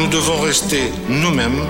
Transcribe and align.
nous 0.00 0.06
devons 0.06 0.40
rester 0.40 0.90
nous-mêmes 1.10 1.60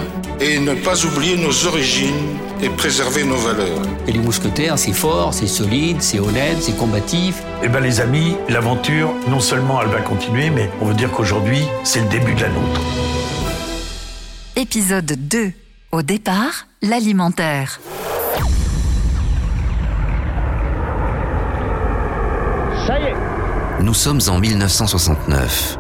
et 0.41 0.61
ne 0.61 0.75
pas 0.75 1.05
oublier 1.05 1.37
nos 1.37 1.67
origines 1.67 2.39
et 2.63 2.69
préserver 2.69 3.25
nos 3.25 3.37
valeurs. 3.37 3.83
Et 4.07 4.13
les 4.13 4.21
mousquetaires, 4.21 4.79
c'est 4.79 4.93
fort, 4.93 5.35
c'est 5.35 5.49
solide, 5.49 5.97
c'est 6.01 6.21
honnête, 6.21 6.59
c'est 6.61 6.77
combatif. 6.77 7.43
Eh 7.65 7.69
bien 7.69 7.81
les 7.81 8.01
amis, 8.01 8.37
l'aventure, 8.49 9.13
non 9.29 9.41
seulement 9.41 9.83
elle 9.83 9.89
va 9.89 10.01
continuer, 10.01 10.51
mais 10.51 10.71
on 10.81 10.87
veut 10.87 10.95
dire 10.95 11.11
qu'aujourd'hui, 11.11 11.65
c'est 11.83 12.03
le 12.03 12.09
début 12.09 12.35
de 12.35 12.43
la 12.43 12.49
nôtre. 12.51 12.81
Épisode 14.55 15.13
2. 15.29 15.53
Au 15.91 16.03
départ, 16.03 16.69
l'alimentaire. 16.83 17.81
Ça 22.87 22.97
y 22.97 23.03
est 23.07 23.83
Nous 23.83 23.95
sommes 23.95 24.21
en 24.29 24.39
1969. 24.39 25.80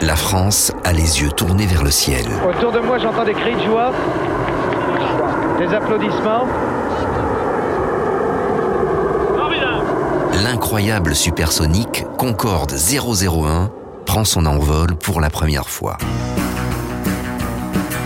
La 0.00 0.14
France 0.14 0.72
a 0.84 0.92
les 0.92 1.20
yeux 1.20 1.32
tournés 1.32 1.66
vers 1.66 1.82
le 1.82 1.90
ciel. 1.90 2.24
Autour 2.48 2.70
de 2.70 2.78
moi, 2.78 2.98
j'entends 2.98 3.24
des 3.24 3.34
cris 3.34 3.56
de 3.56 3.62
joie, 3.62 3.92
des 5.58 5.74
applaudissements. 5.74 6.46
L'incroyable 10.44 11.16
supersonique 11.16 12.04
Concorde 12.16 12.72
001 12.72 13.70
prend 14.06 14.24
son 14.24 14.46
envol 14.46 14.94
pour 14.94 15.20
la 15.20 15.30
première 15.30 15.68
fois. 15.68 15.98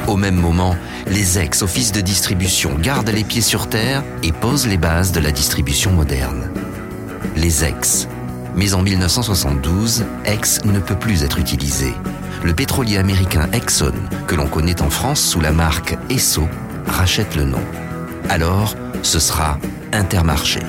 Au 0.08 0.16
même 0.16 0.36
moment, 0.36 0.74
les 1.06 1.38
ex-offices 1.38 1.92
de 1.92 2.00
distribution 2.00 2.74
gardent 2.80 3.10
les 3.10 3.24
pieds 3.24 3.42
sur 3.42 3.68
terre 3.68 4.02
et 4.22 4.32
posent 4.32 4.66
les 4.66 4.78
bases 4.78 5.12
de 5.12 5.20
la 5.20 5.30
distribution 5.30 5.92
moderne. 5.92 6.50
Les 7.36 7.64
ex. 7.64 8.08
Mais 8.54 8.74
en 8.74 8.82
1972, 8.82 10.04
ex 10.24 10.64
ne 10.64 10.78
peut 10.78 10.98
plus 10.98 11.22
être 11.22 11.38
utilisé. 11.38 11.94
Le 12.44 12.52
pétrolier 12.54 12.98
américain 12.98 13.48
Exxon, 13.52 13.94
que 14.26 14.34
l'on 14.34 14.46
connaît 14.46 14.82
en 14.82 14.90
France 14.90 15.20
sous 15.20 15.40
la 15.40 15.52
marque 15.52 15.96
Esso, 16.10 16.48
rachète 16.86 17.36
le 17.36 17.44
nom. 17.44 17.62
Alors, 18.28 18.74
ce 19.02 19.18
sera 19.18 19.58
Intermarché. 19.92 20.60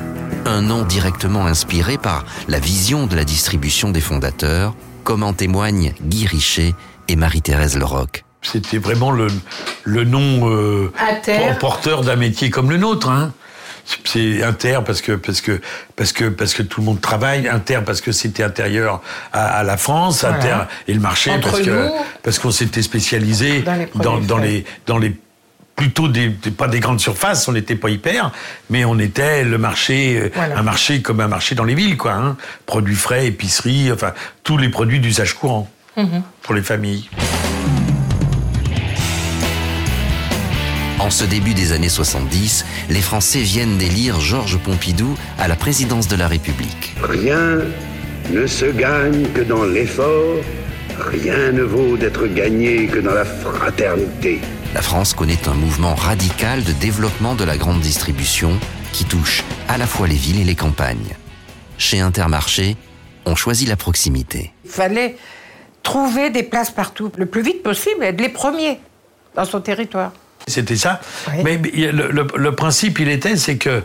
Un 0.46 0.62
nom 0.62 0.84
directement 0.84 1.46
inspiré 1.46 1.98
par 1.98 2.26
la 2.50 2.60
vision 2.60 3.08
de 3.08 3.16
la 3.16 3.24
distribution 3.24 3.90
des 3.90 4.02
fondateurs, 4.02 4.76
comme 5.04 5.24
en 5.24 5.34
témoignent 5.34 5.94
Guy 6.02 6.28
Richet 6.28 6.76
et 7.08 7.16
Marie-Thérèse 7.16 7.78
Leroc. 7.78 8.26
C'était 8.42 8.78
vraiment 8.78 9.12
le, 9.12 9.28
le 9.84 10.04
nom 10.04 10.50
euh, 10.52 10.92
porteur 11.60 12.02
d'un 12.02 12.18
métier 12.18 12.50
comme 12.50 12.70
le 12.70 12.78
nôtre. 12.78 13.10
Hein. 13.10 13.32
C'est 14.06 14.42
inter 14.44 14.80
parce 14.86 15.02
que 15.02 15.12
parce 15.14 15.42
que 15.42 15.60
parce 15.96 16.14
que 16.14 16.26
parce 16.26 16.54
que 16.54 16.64
tout 16.64 16.80
le 16.80 16.86
monde 16.86 17.02
travaille, 17.02 17.48
inter 17.50 17.80
parce 17.86 18.00
que 18.02 18.12
c'était 18.14 18.44
intérieur 18.44 19.02
à, 19.34 19.60
à 19.60 19.64
la 19.64 19.76
France, 19.78 20.22
Voilà. 20.22 20.38
inter 20.38 20.58
et 20.88 20.94
le 20.94 21.00
marché 21.02 21.32
Entre 21.32 21.52
parce 21.52 21.62
que 21.64 21.90
parce 22.24 22.40
qu'on 22.40 22.52
s'était 22.52 22.82
spécialisé 22.82 23.62
Dans 23.96 24.16
les 24.20 24.26
dans, 24.26 24.38
les 24.38 24.66
dans 24.86 24.98
les 24.98 25.16
plutôt 25.76 26.08
des, 26.08 26.30
des- 26.30 26.52
pas 26.52 26.68
des 26.68 26.80
grandes 26.80 27.00
surfaces, 27.02 27.48
on 27.48 27.52
n'était 27.52 27.76
pas 27.76 27.90
hyper, 27.90 28.32
mais 28.70 28.86
on 28.86 29.00
était 29.00 29.44
le 29.44 29.58
marché, 29.58 30.18
euh, 30.18 30.30
Voilà. 30.36 30.60
un 30.60 30.62
marché 30.62 31.02
comme 31.02 31.20
un 31.20 31.28
marché 31.28 31.56
dans 31.56 31.64
les 31.64 31.74
villes, 31.76 31.98
quoi. 31.98 32.14
Hein. 32.14 32.38
Produits 32.68 32.96
frais, 32.96 33.26
épicerie, 33.26 33.92
enfin 33.92 34.14
tous 34.44 34.58
les 34.58 34.70
produits 34.70 35.00
d'usage 35.00 35.34
courant 35.34 35.68
Mhm. 35.98 36.22
pour 36.44 36.54
les 36.56 36.62
familles. 36.62 37.10
Ce 41.14 41.26
début 41.26 41.54
des 41.54 41.74
années 41.74 41.90
70, 41.90 42.66
les 42.90 43.02
Français 43.02 43.42
viennent 43.42 43.78
d'élire 43.78 44.20
Georges 44.20 44.58
Pompidou 44.58 45.16
à 45.38 45.48
la 45.48 45.56
présidence 45.56 46.08
de 46.08 46.16
la 46.16 46.28
République. 46.28 46.96
Rien 47.04 47.60
ne 48.32 48.48
se 48.48 48.66
gagne 48.66 49.28
que 49.28 49.42
dans 49.42 49.64
l'effort, 49.64 50.38
rien 50.98 51.52
ne 51.52 51.62
vaut 51.62 51.98
d'être 51.98 52.26
gagné 52.26 52.88
que 52.88 52.98
dans 52.98 53.14
la 53.14 53.26
fraternité. 53.26 54.42
La 54.74 54.82
France 54.82 55.14
connaît 55.14 55.48
un 55.48 55.54
mouvement 55.54 55.94
radical 55.94 56.64
de 56.64 56.72
développement 56.72 57.36
de 57.36 57.44
la 57.44 57.58
grande 57.58 57.80
distribution 57.80 58.58
qui 58.92 59.06
touche 59.06 59.44
à 59.68 59.78
la 59.78 59.86
fois 59.86 60.08
les 60.08 60.16
villes 60.16 60.42
et 60.42 60.46
les 60.46 60.56
campagnes. 60.56 61.16
Chez 61.78 62.00
Intermarché, 62.00 62.76
on 63.26 63.36
choisit 63.36 63.70
la 63.70 63.76
proximité. 63.76 64.52
Il 64.66 64.72
fallait 64.72 65.16
trouver 65.84 66.32
des 66.32 66.42
places 66.42 66.72
partout, 66.72 67.12
le 67.18 67.28
plus 67.28 67.44
vite 67.44 67.62
possible, 67.62 68.04
être 68.04 68.20
les 68.20 68.30
premiers 68.30 68.80
dans 69.36 69.46
son 69.46 69.62
territoire. 69.62 70.12
C'était 70.48 70.76
ça. 70.76 71.00
Oui. 71.30 71.42
Mais 71.44 71.58
le, 71.92 72.12
le- 72.12 72.28
le 72.36 72.52
principe, 72.56 73.00
il 73.00 73.08
était, 73.10 73.36
c'est 73.38 73.58
que 73.58 73.84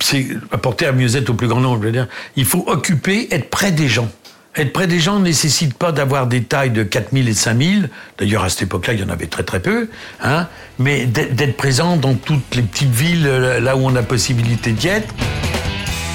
c'est 0.00 0.28
apporter 0.52 0.86
à 0.86 0.92
mieux-être 0.92 1.30
au 1.30 1.34
plus 1.34 1.48
grand 1.48 1.60
nombre. 1.60 1.80
Je 1.82 1.86
veux 1.86 1.92
dire, 1.92 2.08
il 2.36 2.44
faut 2.44 2.64
occuper, 2.68 3.28
être 3.32 3.50
près 3.50 3.72
des 3.72 3.88
gens. 3.88 4.08
Être 4.56 4.72
près 4.72 4.86
des 4.86 5.00
gens 5.00 5.18
ne 5.18 5.24
nécessite 5.24 5.74
pas 5.74 5.90
d'avoir 5.90 6.28
des 6.28 6.44
tailles 6.44 6.70
de 6.70 6.84
4000 6.84 7.28
et 7.28 7.34
5000. 7.34 7.90
D'ailleurs, 8.18 8.44
à 8.44 8.48
cette 8.48 8.62
époque-là, 8.62 8.92
il 8.94 9.00
y 9.00 9.02
en 9.02 9.08
avait 9.08 9.26
très 9.26 9.42
très 9.42 9.58
peu. 9.60 9.88
Hein, 10.22 10.46
mais 10.78 11.06
d'être 11.06 11.34
d'être 11.34 11.56
présent 11.56 11.96
dans 11.96 12.14
toutes 12.14 12.54
les 12.54 12.62
petites 12.62 12.92
villes, 12.92 13.26
euh, 13.26 13.58
là 13.58 13.76
où 13.76 13.80
on 13.80 13.96
a 13.96 14.02
possibilité 14.04 14.70
d'y 14.70 14.86
être. 14.88 15.12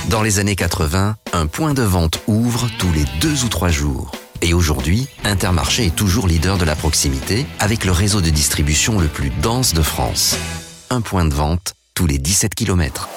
Dans 0.08 0.24
les 0.24 0.40
années 0.40 0.56
80, 0.56 1.18
un 1.34 1.48
point 1.48 1.74
de 1.74 1.84
vente 1.84 2.22
ouvre 2.28 2.70
tous 2.80 2.92
les 2.94 3.04
deux 3.20 3.44
ou 3.44 3.50
trois 3.50 3.70
jours. 3.70 4.12
Et 4.42 4.54
aujourd'hui, 4.54 5.08
Intermarché 5.24 5.86
est 5.88 5.96
toujours 5.96 6.28
leader 6.28 6.58
de 6.58 6.66
la 6.66 6.76
proximité 6.76 7.46
avec 7.60 7.84
le 7.86 7.92
réseau 7.92 8.22
de 8.22 8.30
distribution 8.30 9.00
le 9.00 9.08
plus 9.08 9.30
dense 9.30 9.74
de 9.74 9.82
France. 9.82 10.38
Un 10.90 11.02
point 11.02 11.26
de 11.26 11.34
vente 11.34 11.74
tous 11.94 12.08
les 12.08 12.18
17 12.18 12.56
km. 12.56 13.10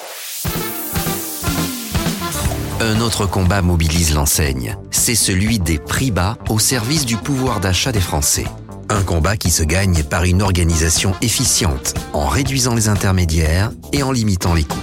Un 2.81 2.99
autre 2.99 3.25
combat 3.25 3.61
mobilise 3.61 4.13
l'enseigne. 4.13 4.75
C'est 4.91 5.15
celui 5.15 5.59
des 5.59 5.79
prix 5.79 6.11
bas 6.11 6.37
au 6.49 6.59
service 6.59 7.05
du 7.05 7.15
pouvoir 7.15 7.61
d'achat 7.61 7.93
des 7.93 8.01
Français. 8.01 8.45
Un 8.89 9.03
combat 9.03 9.37
qui 9.37 9.49
se 9.49 9.63
gagne 9.63 10.03
par 10.03 10.25
une 10.25 10.41
organisation 10.41 11.15
efficiente, 11.21 11.93
en 12.11 12.27
réduisant 12.27 12.75
les 12.75 12.89
intermédiaires 12.89 13.71
et 13.93 14.03
en 14.03 14.11
limitant 14.11 14.53
les 14.53 14.65
coûts. 14.65 14.77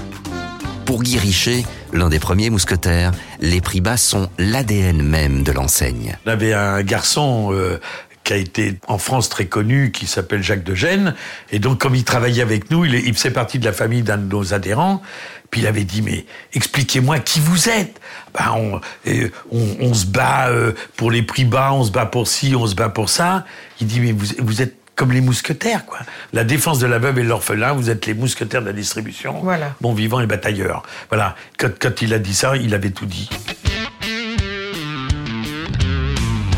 Pour 0.86 1.02
Guy 1.02 1.18
Richet, 1.18 1.64
l'un 1.92 2.08
des 2.08 2.18
premiers 2.18 2.50
mousquetaires, 2.50 3.12
les 3.40 3.60
prix 3.60 3.80
bas 3.80 3.96
sont 3.96 4.28
l'ADN 4.38 5.02
même 5.02 5.42
de 5.42 5.52
l'enseigne. 5.52 6.16
On 6.26 6.30
avait 6.30 6.54
un 6.54 6.82
garçon 6.82 7.50
euh, 7.52 7.80
qui 8.24 8.32
a 8.32 8.36
été 8.36 8.78
en 8.86 8.98
France 8.98 9.28
très 9.28 9.46
connu, 9.46 9.92
qui 9.92 10.06
s'appelle 10.06 10.42
Jacques 10.42 10.64
de 10.64 10.74
Gênes. 10.74 11.14
Et 11.50 11.58
donc, 11.58 11.80
comme 11.80 11.94
il 11.94 12.04
travaillait 12.04 12.42
avec 12.42 12.70
nous, 12.70 12.84
il, 12.84 13.14
faisait 13.14 13.30
partie 13.30 13.58
de 13.58 13.64
la 13.64 13.72
famille 13.72 14.02
d'un 14.02 14.18
de 14.18 14.30
nos 14.30 14.54
adhérents. 14.54 15.02
Puis 15.50 15.62
il 15.62 15.66
avait 15.66 15.84
dit, 15.84 16.00
mais 16.02 16.26
expliquez-moi 16.54 17.18
qui 17.18 17.40
vous 17.40 17.68
êtes. 17.68 18.00
Ben, 18.38 18.52
on, 18.54 18.80
on, 19.50 19.76
on 19.80 19.94
se 19.94 20.06
bat 20.06 20.48
euh, 20.48 20.72
pour 20.96 21.10
les 21.10 21.22
prix 21.22 21.44
bas, 21.44 21.72
on 21.72 21.82
se 21.82 21.90
bat 21.90 22.06
pour 22.06 22.28
ci, 22.28 22.54
on 22.54 22.66
se 22.66 22.74
bat 22.76 22.88
pour 22.88 23.08
ça. 23.08 23.44
Il 23.80 23.88
dit, 23.88 23.98
mais 24.00 24.12
vous, 24.12 24.26
vous 24.38 24.62
êtes 24.62 24.79
comme 25.00 25.12
les 25.12 25.22
mousquetaires, 25.22 25.86
quoi. 25.86 26.00
La 26.34 26.44
défense 26.44 26.78
de 26.78 26.86
la 26.86 26.98
veuve 26.98 27.20
et 27.20 27.22
de 27.22 27.28
l'orphelin, 27.28 27.72
vous 27.72 27.88
êtes 27.88 28.04
les 28.04 28.12
mousquetaires 28.12 28.60
de 28.60 28.66
la 28.66 28.74
distribution. 28.74 29.40
Voilà. 29.42 29.74
Bon 29.80 29.94
vivant 29.94 30.20
et 30.20 30.26
batailleurs. 30.26 30.82
Voilà. 31.08 31.36
Quand, 31.58 31.70
quand 31.80 32.02
il 32.02 32.12
a 32.12 32.18
dit 32.18 32.34
ça, 32.34 32.54
il 32.58 32.74
avait 32.74 32.90
tout 32.90 33.06
dit. 33.06 33.30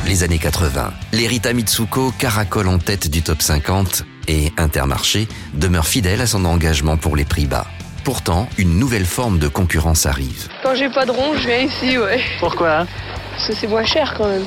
Les 0.09 0.25
années 0.25 0.41
80, 0.41 0.93
les 1.13 1.29
Rita 1.29 1.53
Mitsuko 1.53 2.11
caracole 2.19 2.67
en 2.67 2.79
tête 2.79 3.09
du 3.09 3.23
top 3.23 3.41
50 3.41 4.03
et 4.27 4.53
Intermarché 4.57 5.29
demeure 5.55 5.87
fidèle 5.87 6.21
à 6.21 6.27
son 6.27 6.45
engagement 6.45 6.97
pour 6.97 7.15
les 7.15 7.25
prix 7.25 7.47
bas. 7.47 7.69
Pourtant, 8.03 8.49
une 8.59 8.77
nouvelle 8.77 9.07
forme 9.07 9.39
de 9.39 9.47
concurrence 9.47 10.05
arrive. 10.05 10.49
Quand 10.65 10.75
j'ai 10.75 10.91
pas 10.91 11.07
de 11.07 11.13
rond, 11.13 11.35
je 11.37 11.47
viens 11.47 11.61
ici, 11.61 11.97
ouais. 11.97 12.21
Pourquoi? 12.41 12.89
Parce 13.37 13.47
que 13.47 13.55
c'est 13.55 13.69
moins 13.69 13.85
cher 13.85 14.15
quand 14.19 14.27
même. 14.27 14.47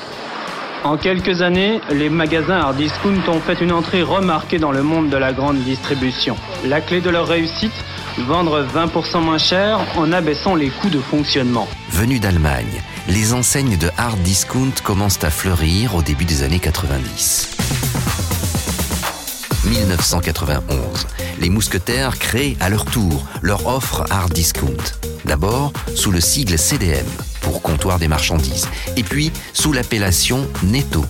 En 0.85 0.97
quelques 0.97 1.41
années, 1.41 1.81
les 1.90 2.09
magasins 2.09 2.59
hard 2.59 2.78
discount 2.78 3.28
ont 3.28 3.40
fait 3.40 3.59
une 3.59 3.72
entrée 3.72 4.03
remarquée 4.03 4.59
dans 4.59 4.72
le 4.72 4.84
monde 4.84 5.09
de 5.09 5.18
la 5.18 5.34
grande 5.34 5.57
distribution. 5.63 6.38
La 6.63 6.79
clé 6.79 7.01
de 7.01 7.09
leur 7.09 7.28
réussite 7.28 7.73
Vendre 8.19 8.63
20% 8.63 9.19
moins 9.19 9.40
cher 9.40 9.79
en 9.97 10.12
abaissant 10.12 10.53
les 10.53 10.69
coûts 10.69 10.91
de 10.91 11.00
fonctionnement. 11.00 11.68
Venues 11.90 12.19
d'Allemagne, 12.19 12.84
les 13.09 13.34
enseignes 13.34 13.78
de 13.78 13.90
hard 13.97 14.19
discount 14.19 14.72
commencent 14.84 15.23
à 15.23 15.31
fleurir 15.31 15.96
au 15.96 16.03
début 16.03 16.23
des 16.23 16.44
années 16.44 16.59
90. 16.59 17.57
1991, 19.66 21.08
les 21.41 21.49
mousquetaires 21.49 22.20
créent 22.20 22.58
à 22.59 22.70
leur 22.70 22.85
tour 22.85 23.26
leur 23.41 23.66
offre 23.66 24.05
hard 24.11 24.31
discount. 24.31 24.93
D'abord 25.26 25.73
sous 25.96 26.11
le 26.11 26.22
sigle 26.22 26.59
CDM 26.59 27.08
pour 27.46 27.62
comptoir 27.62 28.00
des 28.00 28.08
marchandises, 28.08 28.68
et 28.97 29.03
puis 29.03 29.32
sous 29.53 29.72
l'appellation 29.72 30.47
Netto. 30.64 31.06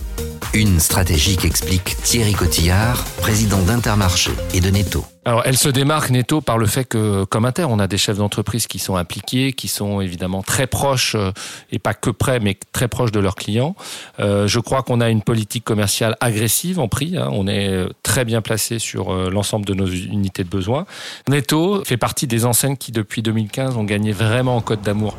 Une 0.52 0.80
stratégie 0.80 1.36
qu'explique 1.36 1.96
Thierry 2.02 2.32
Cotillard, 2.32 3.04
président 3.20 3.60
d'Intermarché 3.62 4.30
et 4.54 4.60
de 4.60 4.70
Netto. 4.70 5.04
Alors, 5.24 5.42
elle 5.44 5.56
se 5.56 5.68
démarque 5.68 6.10
netto 6.10 6.40
par 6.40 6.56
le 6.56 6.66
fait 6.66 6.84
que, 6.84 7.24
comme 7.24 7.44
Inter, 7.46 7.66
on 7.68 7.78
a 7.78 7.86
des 7.88 7.98
chefs 7.98 8.18
d'entreprise 8.18 8.66
qui 8.66 8.78
sont 8.78 8.96
impliqués, 8.96 9.52
qui 9.52 9.66
sont 9.66 10.00
évidemment 10.00 10.42
très 10.42 10.66
proches, 10.66 11.14
euh, 11.14 11.32
et 11.72 11.78
pas 11.78 11.94
que 11.94 12.10
près, 12.10 12.38
mais 12.38 12.56
très 12.72 12.86
proches 12.86 13.12
de 13.12 13.18
leurs 13.18 13.34
clients. 13.34 13.74
Euh, 14.20 14.46
je 14.46 14.60
crois 14.60 14.82
qu'on 14.82 15.00
a 15.00 15.10
une 15.10 15.22
politique 15.22 15.64
commerciale 15.64 16.16
agressive 16.20 16.78
en 16.78 16.88
prix. 16.88 17.16
hein. 17.16 17.28
On 17.32 17.48
est 17.48 17.68
euh, 17.68 17.88
très 18.02 18.24
bien 18.24 18.40
placé 18.40 18.78
sur 18.78 19.12
l'ensemble 19.30 19.66
de 19.66 19.74
nos 19.74 19.86
unités 19.86 20.44
de 20.44 20.48
besoin. 20.48 20.86
Netto 21.28 21.84
fait 21.84 21.96
partie 21.96 22.26
des 22.26 22.44
enseignes 22.46 22.76
qui, 22.76 22.92
depuis 22.92 23.20
2015, 23.20 23.76
ont 23.76 23.84
gagné 23.84 24.12
vraiment 24.12 24.56
en 24.56 24.60
code 24.60 24.82
d'amour. 24.82 25.16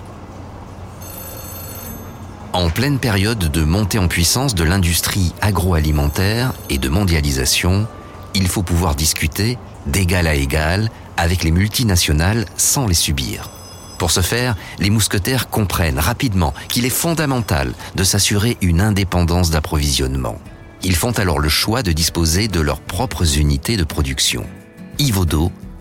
En 2.58 2.72
pleine 2.72 2.98
période 2.98 3.38
de 3.38 3.64
montée 3.64 4.00
en 4.00 4.08
puissance 4.08 4.56
de 4.56 4.64
l'industrie 4.64 5.32
agroalimentaire 5.42 6.54
et 6.72 6.80
de 6.80 6.90
mondialisation, 6.90 7.86
il 8.34 8.48
faut 8.48 8.64
pouvoir 8.64 8.96
discuter 8.96 9.60
d'égal 9.86 10.26
à 10.26 10.34
égal 10.34 10.90
avec 11.18 11.44
les 11.44 11.52
multinationales 11.52 12.46
sans 12.58 12.88
les 12.88 12.96
subir. 12.96 13.52
Pour 14.00 14.10
ce 14.10 14.22
faire, 14.22 14.56
les 14.80 14.90
mousquetaires 14.90 15.52
comprennent 15.52 16.00
rapidement 16.00 16.56
qu'il 16.68 16.88
est 16.88 16.90
fondamental 16.90 17.76
de 17.94 18.04
s'assurer 18.04 18.58
une 18.62 18.82
indépendance 18.82 19.52
d'approvisionnement. 19.52 20.40
Ils 20.82 20.96
font 20.96 21.12
alors 21.12 21.38
le 21.38 21.50
choix 21.50 21.84
de 21.84 21.92
disposer 21.92 22.48
de 22.48 22.60
leurs 22.60 22.82
propres 22.82 23.38
unités 23.38 23.78
de 23.78 23.84
production. 23.84 24.48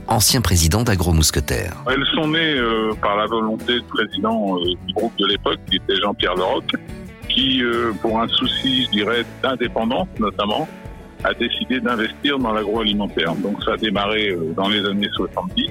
Ancien 0.08 0.40
président 0.40 0.82
d'Agro-Mousquetaires. 0.82 1.76
Elles 1.90 2.06
sont 2.14 2.28
nées 2.28 2.54
euh, 2.54 2.92
par 3.00 3.16
la 3.16 3.26
volonté 3.26 3.74
du 3.74 3.86
président 3.86 4.56
euh, 4.56 4.74
du 4.86 4.94
groupe 4.94 5.16
de 5.18 5.26
l'époque, 5.26 5.58
qui 5.68 5.76
était 5.76 5.96
Jean-Pierre 5.96 6.34
Leroc, 6.34 6.64
qui, 7.28 7.62
euh, 7.62 7.92
pour 8.00 8.20
un 8.20 8.28
souci, 8.28 8.84
je 8.84 8.90
dirais, 8.90 9.24
d'indépendance 9.42 10.08
notamment, 10.18 10.68
a 11.24 11.34
décidé 11.34 11.80
d'investir 11.80 12.38
dans 12.38 12.52
l'agroalimentaire. 12.52 13.34
Donc 13.36 13.62
ça 13.64 13.72
a 13.72 13.76
démarré 13.76 14.36
dans 14.54 14.68
les 14.68 14.84
années 14.84 15.08
70 15.14 15.66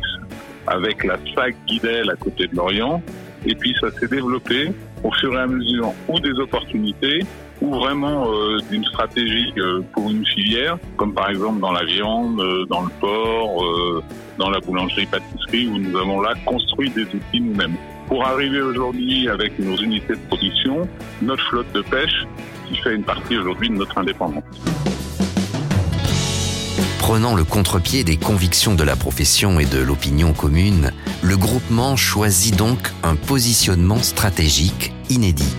avec 0.67 1.03
la 1.03 1.17
SAC 1.33 1.55
Guidel 1.67 2.09
à 2.09 2.15
côté 2.15 2.47
de 2.47 2.55
Lorient. 2.55 3.01
Et 3.45 3.53
puis 3.55 3.75
ça 3.79 3.91
s'est 3.91 4.07
développé 4.07 4.71
au 5.03 5.11
fur 5.11 5.33
et 5.35 5.39
à 5.39 5.47
mesure 5.47 5.93
ou 6.07 6.19
des 6.19 6.33
opportunités 6.39 7.21
ou 7.61 7.73
vraiment 7.73 8.27
euh, 8.27 8.57
d'une 8.69 8.83
stratégie 8.85 9.53
euh, 9.57 9.81
pour 9.93 10.09
une 10.09 10.25
filière, 10.25 10.77
comme 10.97 11.13
par 11.13 11.29
exemple 11.29 11.59
dans 11.59 11.71
la 11.71 11.85
viande, 11.85 12.39
euh, 12.39 12.65
dans 12.65 12.81
le 12.81 12.89
porc, 12.99 13.63
dans 14.37 14.49
la 14.49 14.59
boulangerie-pâtisserie, 14.59 15.67
où 15.67 15.77
nous 15.77 15.97
avons 15.97 16.21
là 16.21 16.33
construit 16.45 16.89
des 16.89 17.03
outils 17.03 17.41
nous-mêmes. 17.41 17.75
Pour 18.07 18.25
arriver 18.25 18.61
aujourd'hui 18.61 19.29
avec 19.29 19.57
nos 19.59 19.77
unités 19.77 20.13
de 20.13 20.27
production, 20.27 20.87
notre 21.21 21.43
flotte 21.49 21.71
de 21.73 21.81
pêche, 21.81 22.25
qui 22.67 22.77
fait 22.77 22.95
une 22.95 23.03
partie 23.03 23.37
aujourd'hui 23.37 23.69
de 23.69 23.75
notre 23.75 23.97
indépendance. 23.97 24.43
Prenant 26.99 27.35
le 27.35 27.43
contre-pied 27.43 28.03
des 28.03 28.17
convictions 28.17 28.73
de 28.73 28.83
la 28.83 28.95
profession 28.95 29.59
et 29.59 29.65
de 29.65 29.79
l'opinion 29.79 30.33
commune, 30.33 30.91
le 31.21 31.37
groupement 31.37 31.95
choisit 31.95 32.55
donc 32.55 32.91
un 33.03 33.15
positionnement 33.15 33.99
stratégique 33.99 34.91
inédit. 35.09 35.55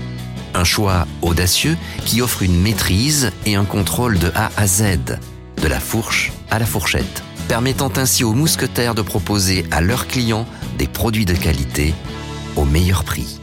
Un 0.57 0.65
choix 0.65 1.05
audacieux 1.21 1.77
qui 2.07 2.23
offre 2.23 2.43
une 2.43 2.59
maîtrise 2.63 3.31
et 3.45 3.57
un 3.57 3.67
contrôle 3.67 4.19
de 4.19 4.29
A 4.35 4.47
à 4.57 4.67
Z, 4.67 5.21
de 5.63 5.69
la 5.69 5.79
fourche 5.79 6.33
à 6.51 6.59
la 6.59 6.65
fourchette, 6.65 7.23
permettant 7.47 7.93
ainsi 7.99 8.25
aux 8.25 8.33
mousquetaires 8.33 8.95
de 8.95 9.03
proposer 9.03 9.65
à 9.71 9.83
leurs 9.83 10.07
clients 10.07 10.47
des 10.79 10.89
produits 10.89 11.27
de 11.27 11.35
qualité 11.35 11.93
au 12.57 12.65
meilleur 12.65 13.05
prix. 13.05 13.39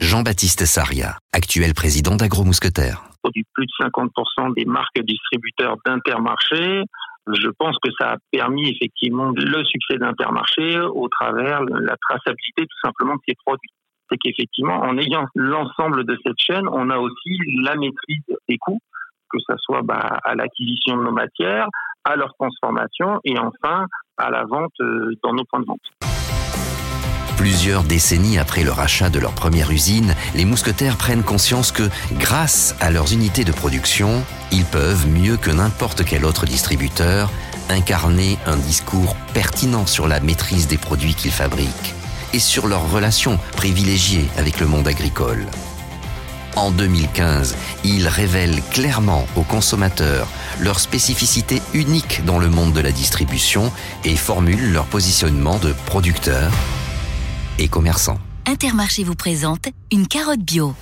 Jean-Baptiste 0.00 0.66
Saria, 0.66 1.16
actuel 1.32 1.72
président 1.72 2.16
d'Agro-Mousquetaires. 2.16 3.02
Produit 3.22 3.46
plus 3.54 3.64
de 3.64 3.86
50% 3.86 4.54
des 4.54 4.66
marques 4.66 5.00
distributeurs 5.00 5.76
d'Intermarché, 5.86 6.82
je 7.28 7.48
pense 7.58 7.76
que 7.82 7.88
ça 7.98 8.12
a 8.12 8.16
permis 8.30 8.68
effectivement 8.68 9.32
le 9.34 9.64
succès 9.64 9.96
d'Intermarché 9.96 10.80
au 10.80 11.08
travers 11.08 11.62
la 11.62 11.96
traçabilité 11.96 12.66
tout 12.66 12.80
simplement 12.84 13.14
de 13.14 13.22
ces 13.26 13.34
produits. 13.42 13.72
C'est 14.10 14.18
qu'effectivement, 14.18 14.80
en 14.80 14.96
ayant 14.98 15.26
l'ensemble 15.34 16.04
de 16.04 16.16
cette 16.24 16.38
chaîne, 16.38 16.66
on 16.72 16.90
a 16.90 16.98
aussi 16.98 17.38
la 17.62 17.74
maîtrise 17.76 18.24
des 18.48 18.58
coûts, 18.58 18.80
que 19.30 19.38
ce 19.46 19.54
soit 19.58 19.82
bah, 19.82 20.18
à 20.24 20.34
l'acquisition 20.34 20.96
de 20.96 21.02
nos 21.02 21.12
matières, 21.12 21.68
à 22.04 22.16
leur 22.16 22.32
transformation 22.34 23.20
et 23.24 23.38
enfin 23.38 23.84
à 24.16 24.30
la 24.30 24.44
vente 24.44 24.72
euh, 24.80 25.12
dans 25.22 25.34
nos 25.34 25.44
points 25.44 25.60
de 25.60 25.66
vente. 25.66 25.80
Plusieurs 27.36 27.84
décennies 27.84 28.38
après 28.38 28.64
le 28.64 28.72
rachat 28.72 29.10
de 29.10 29.20
leur 29.20 29.32
première 29.32 29.70
usine, 29.70 30.14
les 30.34 30.44
mousquetaires 30.44 30.96
prennent 30.96 31.22
conscience 31.22 31.70
que, 31.70 31.84
grâce 32.18 32.76
à 32.80 32.90
leurs 32.90 33.12
unités 33.12 33.44
de 33.44 33.52
production, 33.52 34.24
ils 34.50 34.64
peuvent, 34.64 35.06
mieux 35.06 35.36
que 35.36 35.50
n'importe 35.50 36.04
quel 36.04 36.24
autre 36.24 36.46
distributeur, 36.46 37.30
incarner 37.70 38.38
un 38.46 38.56
discours 38.56 39.14
pertinent 39.34 39.86
sur 39.86 40.08
la 40.08 40.18
maîtrise 40.18 40.66
des 40.66 40.78
produits 40.78 41.14
qu'ils 41.14 41.30
fabriquent 41.30 41.94
et 42.32 42.38
sur 42.38 42.66
leurs 42.66 42.90
relations 42.90 43.38
privilégiées 43.52 44.28
avec 44.36 44.60
le 44.60 44.66
monde 44.66 44.88
agricole. 44.88 45.46
En 46.56 46.70
2015, 46.72 47.56
ils 47.84 48.08
révèlent 48.08 48.60
clairement 48.72 49.26
aux 49.36 49.42
consommateurs 49.42 50.26
leur 50.58 50.80
spécificité 50.80 51.62
unique 51.72 52.24
dans 52.24 52.38
le 52.38 52.48
monde 52.48 52.72
de 52.72 52.80
la 52.80 52.90
distribution 52.90 53.70
et 54.04 54.16
formulent 54.16 54.72
leur 54.72 54.86
positionnement 54.86 55.58
de 55.58 55.72
producteurs 55.86 56.50
et 57.58 57.68
commerçants. 57.68 58.18
Intermarché 58.46 59.04
vous 59.04 59.14
présente 59.14 59.68
une 59.92 60.08
carotte 60.08 60.40
bio. 60.40 60.74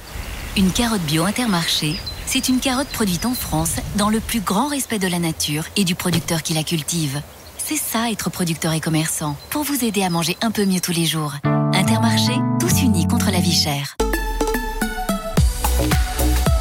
Une 0.57 0.71
carotte 0.71 1.03
bio 1.03 1.25
Intermarché, 1.25 1.97
c'est 2.25 2.49
une 2.49 2.61
carotte 2.61 2.89
produite 2.89 3.27
en 3.27 3.35
France 3.35 3.77
dans 3.97 4.09
le 4.09 4.21
plus 4.21 4.41
grand 4.41 4.69
respect 4.69 4.99
de 4.99 5.09
la 5.09 5.19
nature 5.19 5.65
et 5.77 5.85
du 5.85 5.95
producteur 5.95 6.43
qui 6.43 6.55
la 6.55 6.63
cultive. 6.63 7.21
C'est 7.69 7.75
ça 7.75 8.13
être 8.13 8.31
producteur 8.31 8.75
et 8.75 8.81
commerçant, 8.81 9.37
pour 9.51 9.65
vous 9.65 9.85
aider 9.85 10.05
à 10.05 10.09
manger 10.09 10.37
un 10.41 10.53
peu 10.53 10.65
mieux 10.65 10.79
tous 10.79 10.93
les 10.93 11.05
jours. 11.05 11.35
Intermarché, 11.75 12.31
tous 12.61 12.81
unis 12.81 13.09
contre 13.09 13.33
la 13.33 13.41
vie 13.41 13.51
chère. 13.51 13.97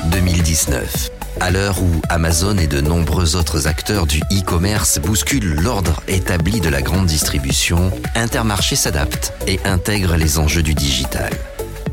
2019. 0.05 1.11
À 1.41 1.51
l'heure 1.51 1.79
où 1.79 2.01
Amazon 2.09 2.57
et 2.57 2.65
de 2.65 2.81
nombreux 2.81 3.35
autres 3.35 3.67
acteurs 3.67 4.07
du 4.07 4.19
e-commerce 4.31 4.97
bousculent 4.97 5.61
l'ordre 5.61 6.01
établi 6.07 6.59
de 6.59 6.69
la 6.69 6.81
grande 6.81 7.05
distribution, 7.05 7.91
Intermarché 8.15 8.75
s'adapte 8.75 9.31
et 9.45 9.59
intègre 9.63 10.15
les 10.15 10.39
enjeux 10.39 10.63
du 10.63 10.73
digital. 10.73 11.31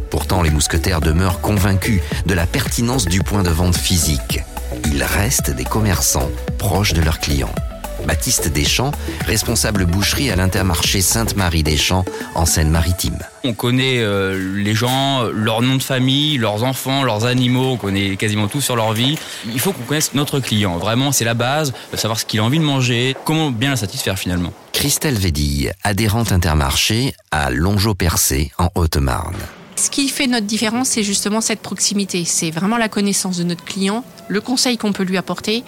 Pourtant, 0.09 0.41
les 0.41 0.51
mousquetaires 0.51 1.03
demeurent 1.03 1.43
convaincus 1.43 2.01
de 2.25 2.33
la 2.33 2.47
pertinence 2.47 3.05
du 3.05 3.21
point 3.21 3.43
de 3.43 3.51
vente 3.51 3.77
physique. 3.77 4.41
Ils 4.87 5.05
restent 5.05 5.51
des 5.51 5.65
commerçants 5.65 6.31
proches 6.57 6.95
de 6.95 7.03
leurs 7.03 7.21
clients. 7.21 7.55
Baptiste 8.07 8.49
Deschamps, 8.49 8.93
responsable 9.27 9.87
boucherie 9.87 10.31
à 10.31 10.37
l'Intermarché 10.37 11.01
Sainte-Marie-des-Champs 11.01 12.05
en 12.35 12.47
Seine-Maritime. 12.47 13.19
On 13.45 13.55
connaît 13.55 13.99
euh, 13.99 14.55
les 14.57 14.75
gens, 14.75 15.25
leur 15.33 15.63
nom 15.63 15.77
de 15.77 15.83
famille, 15.83 16.39
leurs 16.39 16.65
enfants, 16.65 17.03
leurs 17.03 17.25
animaux, 17.25 17.73
on 17.73 17.77
connaît 17.77 18.17
quasiment 18.17 18.49
tout 18.49 18.61
sur 18.61 18.77
leur 18.77 18.93
vie. 18.93 19.19
Il 19.47 19.61
faut 19.61 19.73
qu'on 19.73 19.85
connaisse 19.85 20.15
notre 20.15 20.41
client. 20.41 20.77
Vraiment, 20.79 21.13
c'est 21.13 21.25
la 21.25 21.35
base, 21.35 21.73
de 21.93 21.97
savoir 21.97 22.19
ce 22.19 22.25
qu'il 22.25 22.41
a 22.41 22.45
envie 22.45 22.59
de 22.59 22.65
manger, 22.65 23.17
comment 23.25 23.51
bien 23.51 23.71
le 23.71 23.77
satisfaire 23.77 24.19
finalement. 24.19 24.53
Christelle 24.73 25.19
Védille, 25.19 25.73
adhérente 25.85 26.33
Intermarché 26.33 27.15
à 27.31 27.51
Longeau-Percé 27.51 28.53
en 28.59 28.69
Haute-Marne. 28.75 29.37
Ce 29.77 29.91
qui 29.91 30.09
fait 30.09 30.27
notre 30.27 30.47
différence, 30.47 30.91
c'est 30.91 31.03
justement 31.03 31.41
cette 31.41 31.61
proximité. 31.61 32.25
C'est 32.25 32.51
vraiment 32.51 32.77
la 32.77 32.89
connaissance 32.89 33.39
de 33.39 33.45
notre 33.45 33.65
client, 33.65 34.05
le 34.29 34.41
conseil 34.41 34.77
qu'on 34.77 34.93
peut 34.93 35.03
lui 35.03 35.17
apporter. 35.17 35.65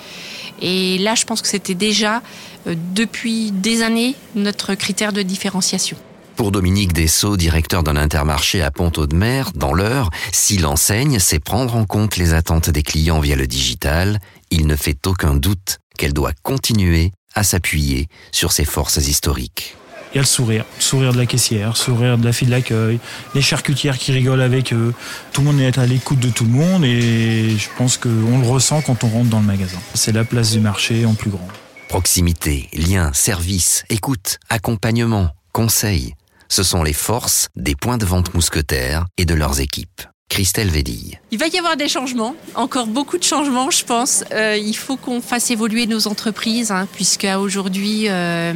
Et 0.60 0.98
là, 0.98 1.14
je 1.14 1.24
pense 1.24 1.42
que 1.42 1.48
c'était 1.48 1.74
déjà, 1.74 2.22
euh, 2.66 2.74
depuis 2.94 3.50
des 3.50 3.82
années, 3.82 4.14
notre 4.34 4.74
critère 4.74 5.12
de 5.12 5.22
différenciation. 5.22 5.96
Pour 6.36 6.50
Dominique 6.50 6.92
Dessau, 6.92 7.36
directeur 7.36 7.84
d'un 7.84 7.96
intermarché 7.96 8.60
à 8.60 8.70
Pont-Audemer, 8.72 9.44
dans 9.54 9.72
l'heure, 9.72 10.10
si 10.32 10.58
l'enseigne 10.58 11.20
sait 11.20 11.38
prendre 11.38 11.76
en 11.76 11.84
compte 11.84 12.16
les 12.16 12.34
attentes 12.34 12.70
des 12.70 12.82
clients 12.82 13.20
via 13.20 13.36
le 13.36 13.46
digital, 13.46 14.18
il 14.50 14.66
ne 14.66 14.74
fait 14.74 15.06
aucun 15.06 15.34
doute 15.34 15.78
qu'elle 15.96 16.12
doit 16.12 16.32
continuer 16.42 17.12
à 17.34 17.44
s'appuyer 17.44 18.08
sur 18.32 18.52
ses 18.52 18.64
forces 18.64 18.96
historiques. 18.96 19.76
Il 20.14 20.18
y 20.18 20.20
a 20.20 20.22
le 20.22 20.28
sourire, 20.28 20.64
le 20.76 20.82
sourire 20.82 21.12
de 21.12 21.18
la 21.18 21.26
caissière, 21.26 21.76
sourire 21.76 22.16
de 22.18 22.24
la 22.24 22.32
fille 22.32 22.46
de 22.46 22.52
l'accueil, 22.52 23.00
les 23.34 23.42
charcutières 23.42 23.98
qui 23.98 24.12
rigolent 24.12 24.42
avec 24.42 24.72
eux. 24.72 24.94
Tout 25.32 25.40
le 25.40 25.48
monde 25.48 25.60
est 25.60 25.76
à 25.76 25.86
l'écoute 25.86 26.20
de 26.20 26.28
tout 26.28 26.44
le 26.44 26.50
monde 26.50 26.84
et 26.84 27.56
je 27.58 27.68
pense 27.76 27.96
qu'on 27.96 28.38
le 28.38 28.46
ressent 28.46 28.80
quand 28.80 29.02
on 29.02 29.08
rentre 29.08 29.30
dans 29.30 29.40
le 29.40 29.46
magasin. 29.46 29.78
C'est 29.94 30.12
la 30.12 30.24
place 30.24 30.52
du 30.52 30.60
marché 30.60 31.04
en 31.04 31.14
plus 31.14 31.30
grand. 31.30 31.48
Proximité, 31.88 32.68
lien, 32.72 33.12
service, 33.12 33.84
écoute, 33.90 34.38
accompagnement, 34.50 35.30
conseil. 35.52 36.14
Ce 36.48 36.62
sont 36.62 36.84
les 36.84 36.92
forces 36.92 37.48
des 37.56 37.74
points 37.74 37.98
de 37.98 38.06
vente 38.06 38.34
mousquetaires 38.34 39.06
et 39.18 39.24
de 39.24 39.34
leurs 39.34 39.60
équipes. 39.60 40.02
Christelle 40.28 40.70
Védille. 40.70 41.20
Il 41.30 41.38
va 41.38 41.46
y 41.46 41.58
avoir 41.58 41.76
des 41.76 41.88
changements, 41.88 42.34
encore 42.54 42.86
beaucoup 42.86 43.18
de 43.18 43.22
changements, 43.22 43.70
je 43.70 43.84
pense. 43.84 44.24
Euh, 44.32 44.56
il 44.56 44.74
faut 44.74 44.96
qu'on 44.96 45.20
fasse 45.20 45.50
évoluer 45.50 45.86
nos 45.86 46.08
entreprises, 46.08 46.72
hein, 46.72 46.88
puisqu'à 46.92 47.38
aujourd'hui, 47.38 48.06
euh, 48.08 48.54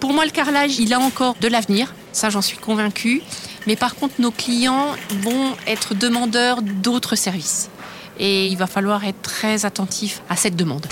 pour 0.00 0.12
moi, 0.12 0.24
le 0.24 0.30
carrelage, 0.30 0.78
il 0.78 0.92
a 0.92 1.00
encore 1.00 1.36
de 1.40 1.48
l'avenir. 1.48 1.94
Ça, 2.12 2.28
j'en 2.28 2.42
suis 2.42 2.58
convaincue. 2.58 3.22
Mais 3.66 3.76
par 3.76 3.94
contre, 3.94 4.14
nos 4.20 4.30
clients 4.30 4.88
vont 5.22 5.52
être 5.66 5.94
demandeurs 5.94 6.62
d'autres 6.62 7.16
services. 7.16 7.70
Et 8.18 8.46
il 8.46 8.56
va 8.56 8.66
falloir 8.66 9.04
être 9.04 9.20
très 9.22 9.64
attentif 9.64 10.22
à 10.28 10.36
cette 10.36 10.56
demande. 10.56 10.86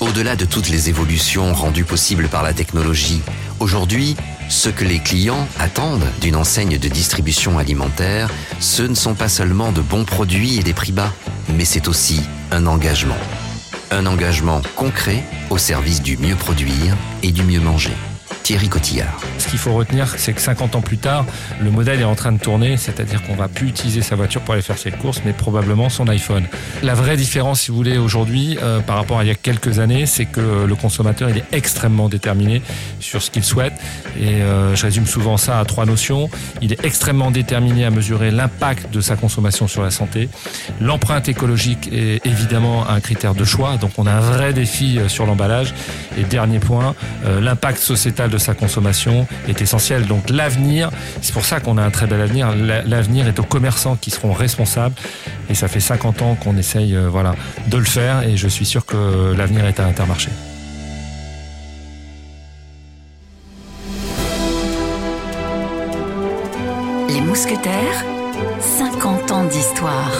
Au-delà 0.00 0.36
de 0.36 0.44
toutes 0.44 0.68
les 0.68 0.88
évolutions 0.88 1.54
rendues 1.54 1.84
possibles 1.84 2.28
par 2.28 2.42
la 2.42 2.52
technologie, 2.52 3.22
aujourd'hui, 3.60 4.16
ce 4.48 4.68
que 4.68 4.84
les 4.84 4.98
clients 4.98 5.46
attendent 5.58 6.06
d'une 6.20 6.36
enseigne 6.36 6.78
de 6.78 6.88
distribution 6.88 7.58
alimentaire, 7.58 8.30
ce 8.60 8.82
ne 8.82 8.94
sont 8.94 9.14
pas 9.14 9.28
seulement 9.28 9.72
de 9.72 9.80
bons 9.80 10.04
produits 10.04 10.58
et 10.58 10.62
des 10.62 10.74
prix 10.74 10.92
bas, 10.92 11.12
mais 11.56 11.64
c'est 11.64 11.88
aussi 11.88 12.20
un 12.50 12.66
engagement. 12.66 13.18
Un 13.90 14.06
engagement 14.06 14.62
concret 14.76 15.22
au 15.50 15.58
service 15.58 16.02
du 16.02 16.16
mieux 16.16 16.36
produire 16.36 16.96
et 17.22 17.30
du 17.30 17.42
mieux 17.42 17.60
manger. 17.60 17.92
Thierry 18.44 18.68
Cotillard. 18.68 19.18
Ce 19.38 19.48
qu'il 19.48 19.58
faut 19.58 19.72
retenir, 19.72 20.06
c'est 20.18 20.34
que 20.34 20.40
50 20.40 20.76
ans 20.76 20.82
plus 20.82 20.98
tard, 20.98 21.24
le 21.62 21.70
modèle 21.70 22.02
est 22.02 22.04
en 22.04 22.14
train 22.14 22.30
de 22.30 22.38
tourner, 22.38 22.76
c'est-à-dire 22.76 23.22
qu'on 23.22 23.34
va 23.34 23.48
plus 23.48 23.68
utiliser 23.68 24.02
sa 24.02 24.16
voiture 24.16 24.42
pour 24.42 24.52
aller 24.52 24.62
faire 24.62 24.76
ses 24.76 24.90
courses, 24.90 25.22
mais 25.24 25.32
probablement 25.32 25.88
son 25.88 26.06
iPhone. 26.08 26.44
La 26.82 26.92
vraie 26.92 27.16
différence, 27.16 27.62
si 27.62 27.70
vous 27.70 27.76
voulez, 27.78 27.96
aujourd'hui, 27.96 28.58
euh, 28.62 28.80
par 28.80 28.96
rapport 28.96 29.18
à 29.18 29.24
il 29.24 29.28
y 29.28 29.30
a 29.30 29.34
quelques 29.34 29.78
années, 29.78 30.04
c'est 30.04 30.26
que 30.26 30.66
le 30.66 30.74
consommateur, 30.74 31.30
il 31.30 31.38
est 31.38 31.44
extrêmement 31.52 32.10
déterminé 32.10 32.60
sur 33.00 33.22
ce 33.22 33.30
qu'il 33.30 33.44
souhaite. 33.44 33.72
Et 34.20 34.42
euh, 34.42 34.76
je 34.76 34.84
résume 34.84 35.06
souvent 35.06 35.38
ça 35.38 35.58
à 35.58 35.64
trois 35.64 35.86
notions. 35.86 36.28
Il 36.60 36.70
est 36.70 36.84
extrêmement 36.84 37.30
déterminé 37.30 37.86
à 37.86 37.90
mesurer 37.90 38.30
l'impact 38.30 38.92
de 38.92 39.00
sa 39.00 39.16
consommation 39.16 39.68
sur 39.68 39.82
la 39.82 39.90
santé. 39.90 40.28
L'empreinte 40.82 41.30
écologique 41.30 41.88
est 41.90 42.26
évidemment 42.26 42.86
un 42.90 43.00
critère 43.00 43.34
de 43.34 43.44
choix, 43.44 43.78
donc 43.78 43.92
on 43.96 44.06
a 44.06 44.12
un 44.12 44.20
vrai 44.20 44.52
défi 44.52 44.98
euh, 44.98 45.08
sur 45.08 45.24
l'emballage. 45.24 45.72
Et 46.18 46.24
dernier 46.24 46.58
point, 46.58 46.94
l'impact 47.40 47.78
sociétal 47.78 48.30
de 48.34 48.38
sa 48.38 48.54
consommation 48.54 49.26
est 49.48 49.62
essentiel. 49.62 50.06
Donc 50.06 50.28
l'avenir, 50.28 50.90
c'est 51.22 51.32
pour 51.32 51.44
ça 51.44 51.60
qu'on 51.60 51.78
a 51.78 51.82
un 51.82 51.90
très 51.90 52.06
bel 52.06 52.20
avenir. 52.20 52.54
L'avenir 52.54 53.28
est 53.28 53.38
aux 53.38 53.44
commerçants 53.44 53.96
qui 53.96 54.10
seront 54.10 54.32
responsables. 54.32 54.96
Et 55.48 55.54
ça 55.54 55.68
fait 55.68 55.80
50 55.80 56.22
ans 56.22 56.34
qu'on 56.34 56.56
essaye 56.56 56.96
euh, 56.96 57.08
voilà, 57.08 57.34
de 57.68 57.76
le 57.76 57.84
faire. 57.84 58.22
Et 58.28 58.36
je 58.36 58.48
suis 58.48 58.66
sûr 58.66 58.84
que 58.84 59.34
l'avenir 59.36 59.64
est 59.66 59.78
à 59.78 59.86
Intermarché. 59.86 60.30
Les 67.08 67.20
mousquetaires, 67.20 68.04
50 68.60 69.30
ans 69.30 69.44
d'histoire. 69.44 70.10